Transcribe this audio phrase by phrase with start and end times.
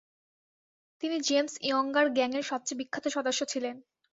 [1.03, 3.75] তিনি James Younger gang এর সবচেয়ে বিখ্যাত সদস্য ছিলেন।